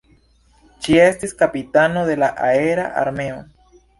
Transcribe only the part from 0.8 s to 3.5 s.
Ŝi estis kapitano de la aera armeo.